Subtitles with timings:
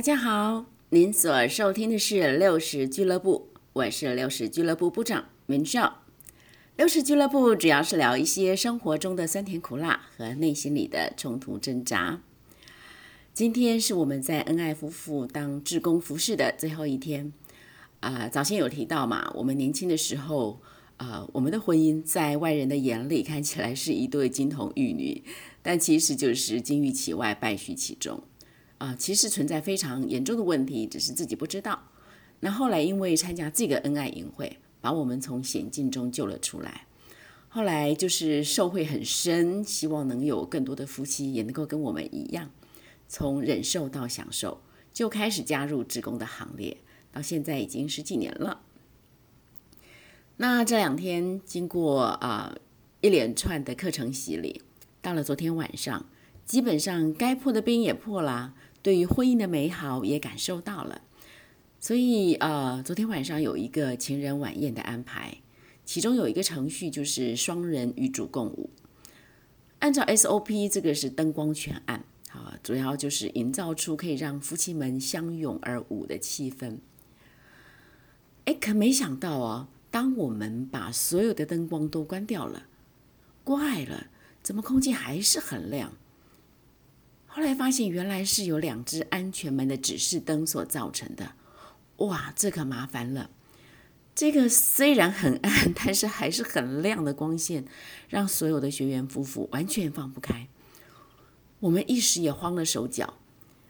[0.00, 6.04] 大家好，您所收听的是六十俱乐部，我是六十俱乐部部长明少。
[6.78, 12.22] 六十俱乐部主要是聊一些生活中的酸甜苦辣和内心里的冲突挣扎。
[13.34, 17.34] 今天是我们在恩爱夫妇当志工服饰的最后一天。
[18.00, 20.62] 啊，早先有提到嘛，我们年轻的时候，
[20.96, 25.22] 啊，我们的婚姻在外人的眼里看起来是一对金童玉女，
[25.60, 28.22] 但其实就是金玉其外，败絮其中。
[28.80, 31.82] 啊，其实存在非常严重的问题，只是自己不知道。
[32.40, 36.86] 那后来因为参加这个恩爱营会，把我们从险境中救了出来。
[37.50, 42.48] 后来就是受惠很深，希望能有更多的夫妻也能够跟我们一样，
[43.06, 44.62] 从忍受到享受，
[44.94, 46.78] 就开始加入职工的行列。
[47.12, 48.62] 到现在已经十几年了。
[50.38, 52.56] 那这两天经过啊
[53.02, 54.62] 一连串的课程洗礼，
[55.02, 56.06] 到了昨天晚上，
[56.46, 58.54] 基本上该破的冰也破了。
[58.82, 61.02] 对于婚姻的美好也感受到了，
[61.78, 65.38] 所以呃，昨天晚上有一个情人晚宴的安排，
[65.84, 68.70] 其中有一个程序就是双人与主共舞。
[69.80, 76.78] 按照 SOP，这个是灯光全暗，啊，主要就是营造出可以让夫妻们相拥而舞的气氛。
[78.44, 82.64] 哎，可没想到哦，当我们把所有的灯光都关掉了，
[83.44, 84.06] 怪了，
[84.42, 85.92] 怎么空气还是很亮？
[87.32, 91.34] 后来发现，原来是有两只安全门的指示灯所造成的。
[91.98, 93.30] 哇，这可麻烦了！
[94.16, 97.64] 这个虽然很暗，但是还是很亮的光线，
[98.08, 100.48] 让所有的学员夫妇完全放不开。
[101.60, 103.14] 我们一时也慌了手脚，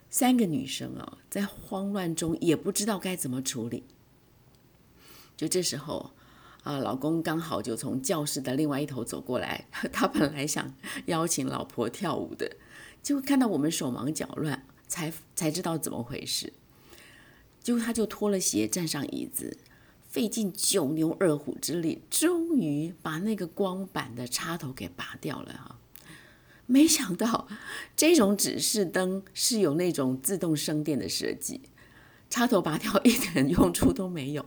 [0.09, 3.85] 三个女生啊，在慌乱中也不知道该怎么处理。
[5.37, 6.13] 就这时候，
[6.63, 10.75] 啊，老公刚好就从教室的另外一头走过来，他本来想
[11.07, 12.57] 邀请老婆跳舞的。
[13.03, 16.53] 就看到我们手忙脚乱，才才知道怎么回事。
[17.63, 19.59] 结果他就脱了鞋，站上椅子，
[20.09, 25.77] 费尽九牛二虎之力，终于把那个光板的插头给拔掉了哈。
[26.67, 27.49] 没想到
[27.97, 31.61] 这种指示灯是有那种自动生电的设计，
[32.31, 34.47] 插头拔掉一点用处都没有。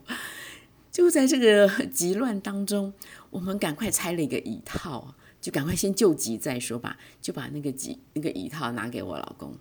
[0.92, 2.94] 就在这个急乱当中，
[3.30, 5.16] 我们赶快拆了一个椅套。
[5.44, 9.54] 就赶快先救急再说吧，就把那个急那个椅套拿给我老公，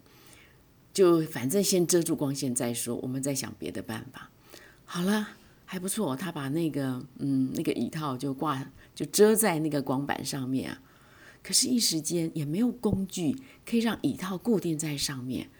[0.93, 4.31] 就反正先遮住光线再说，我们再想别的办法。
[4.84, 5.31] 好了，
[5.65, 10.81] 还不错，他把那个嗯那个椅套就挂就遮在那个光板上面啊。
[11.43, 15.50] 可是，一时间也没有工具可以让椅套固定在上面。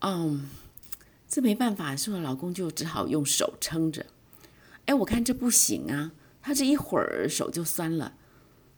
[0.00, 0.48] 嗯，
[1.28, 4.04] 这没办法，所以老公就只好用手撑着。
[4.86, 6.10] 哎，我看这不行啊，
[6.42, 8.14] 他这一会儿手就酸了。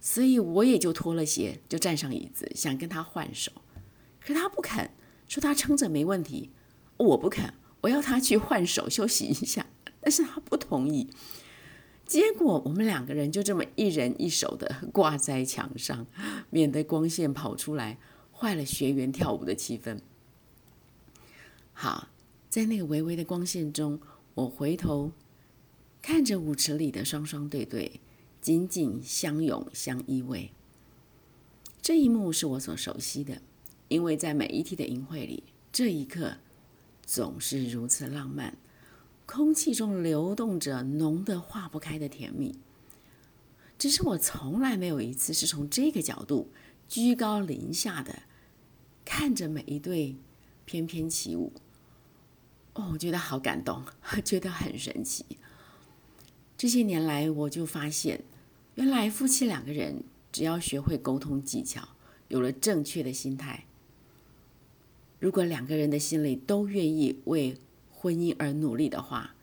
[0.06, 3.50] 所以我也就脱了鞋，就站上椅子，想跟他换手，
[4.20, 4.90] 可他不肯，
[5.26, 6.50] 说他撑着没问题。
[6.98, 9.64] 我不肯，我要他去换手休息一下，
[10.02, 11.08] 但是他不同意。
[12.04, 16.06] 结果我们两个人就这么一人一手的挂在墙上，
[16.50, 17.96] 免得光线跑出来，
[18.30, 20.00] 坏了学员跳舞的气氛。
[21.72, 22.08] 好，
[22.50, 23.98] 在那个微微的光线中，
[24.34, 25.12] 我回头
[26.02, 28.02] 看着舞池里的双双对对。
[28.44, 30.50] 紧紧相拥相依偎，
[31.80, 33.40] 这一幕是我所熟悉的，
[33.88, 36.36] 因为在每一天的淫会里，这一刻
[37.06, 38.58] 总是如此浪漫，
[39.24, 42.58] 空气中流动着浓得化不开的甜蜜。
[43.78, 46.50] 只是我从来没有一次是从这个角度
[46.86, 48.24] 居高临下的
[49.06, 50.16] 看着每一对
[50.66, 51.50] 翩翩起舞。
[52.74, 53.82] 哦，我觉得好感动，
[54.22, 55.24] 觉得很神奇。
[56.58, 58.22] 这些年来，我就发现。
[58.74, 60.02] 原来夫妻两个人
[60.32, 61.88] 只要学会沟通技巧，
[62.28, 63.66] 有了正确的心态，
[65.20, 67.56] 如果两个人的心里都愿意为
[67.92, 69.34] 婚姻而努力的话，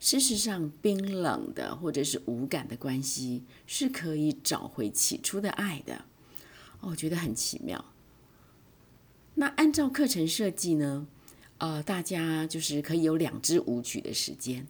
[0.00, 6.04] 事实上冰冷的或者是无感的关系是可以找回起初的爱的。
[6.80, 7.84] 哦我觉得很奇妙。
[9.34, 11.06] 那按照课程设计呢，
[11.58, 14.66] 呃，大家就是可以有两支舞曲的时间。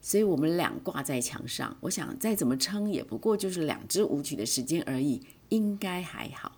[0.00, 6.52] 所以我们俩挂在墙上，我想再怎么撑也不过就是两支舞曲的时间而已，应该还好。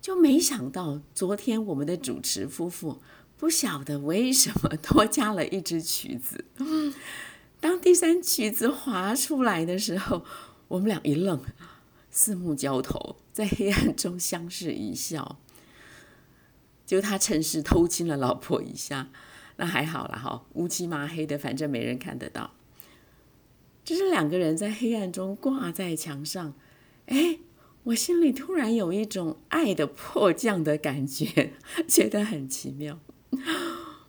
[0.00, 3.00] 就没想到昨天我们的主持夫妇
[3.36, 6.44] 不晓得为什么多加了一支曲子。
[7.58, 10.24] 当第三曲子滑出来的时候，
[10.68, 11.40] 我们俩一愣，
[12.10, 15.38] 四目交投，在黑暗中相视一笑。
[16.84, 19.08] 就他趁势偷亲了老婆一下。
[19.56, 22.52] 那还好了哈，乌漆麻黑的，反正没人看得到。
[23.84, 26.54] 只是两个人在黑暗中挂在墙上，
[27.06, 27.38] 哎，
[27.84, 31.52] 我心里突然有一种爱的迫降的感觉，
[31.86, 32.98] 觉得很奇妙。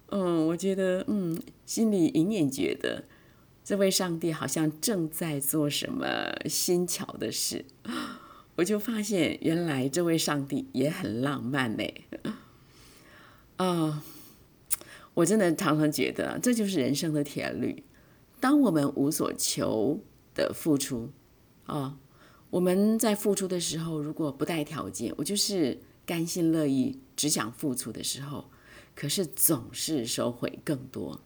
[0.09, 3.03] 嗯，我觉得，嗯，心里隐隐觉得，
[3.63, 6.07] 这位上帝好像正在做什么
[6.49, 7.65] 新巧的事。
[8.55, 11.83] 我就发现，原来这位上帝也很浪漫呢。
[13.57, 14.01] 啊，
[15.17, 17.83] 我真的常常觉得，这就是人生的铁律。
[18.39, 19.99] 当我们无所求
[20.35, 21.11] 的付出，
[21.65, 21.97] 啊，
[22.51, 28.45] 我们在付出的时候，如果不带条件，我就是甘心乐意，只想付出的时候。
[28.93, 31.19] 可是总是收回更多。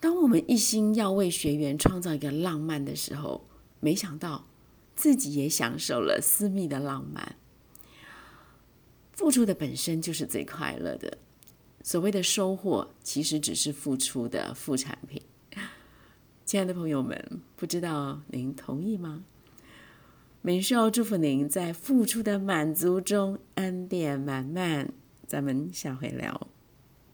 [0.00, 3.46] 当我们一心要为学员创造一个浪漫的时候，
[3.80, 4.46] 没想到
[4.96, 7.36] 自己也享受了私密的浪漫。
[9.12, 11.18] 付出的本身就是最快乐的，
[11.84, 15.20] 所谓的收获其实只是付出的副产品。
[16.46, 19.22] 亲爱的朋友们，不知道您同意吗？
[20.40, 24.92] 美秀祝福您在付出的满足中恩典满满。
[25.26, 26.48] 咱们下回聊。